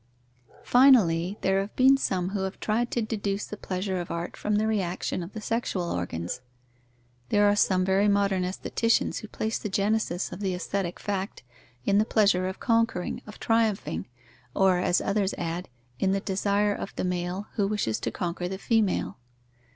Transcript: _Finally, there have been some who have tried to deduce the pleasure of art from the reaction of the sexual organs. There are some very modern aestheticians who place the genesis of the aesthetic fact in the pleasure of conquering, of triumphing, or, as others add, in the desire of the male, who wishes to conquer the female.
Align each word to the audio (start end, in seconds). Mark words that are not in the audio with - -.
_Finally, 0.65 1.37
there 1.41 1.59
have 1.59 1.75
been 1.75 1.95
some 1.95 2.29
who 2.29 2.39
have 2.41 2.59
tried 2.59 2.89
to 2.89 3.03
deduce 3.03 3.45
the 3.45 3.55
pleasure 3.55 3.99
of 4.01 4.09
art 4.09 4.35
from 4.35 4.55
the 4.55 4.65
reaction 4.65 5.21
of 5.21 5.33
the 5.33 5.39
sexual 5.41 5.91
organs. 5.91 6.41
There 7.29 7.47
are 7.47 7.55
some 7.55 7.85
very 7.85 8.07
modern 8.07 8.43
aestheticians 8.43 9.19
who 9.19 9.27
place 9.27 9.59
the 9.59 9.69
genesis 9.69 10.31
of 10.31 10.39
the 10.39 10.55
aesthetic 10.55 10.99
fact 10.99 11.43
in 11.85 11.99
the 11.99 12.05
pleasure 12.05 12.47
of 12.47 12.59
conquering, 12.59 13.21
of 13.27 13.39
triumphing, 13.39 14.07
or, 14.55 14.79
as 14.79 15.01
others 15.01 15.35
add, 15.37 15.69
in 15.99 16.13
the 16.13 16.19
desire 16.19 16.73
of 16.73 16.95
the 16.95 17.03
male, 17.03 17.49
who 17.53 17.67
wishes 17.67 17.99
to 17.99 18.09
conquer 18.09 18.47
the 18.47 18.57
female. 18.57 19.19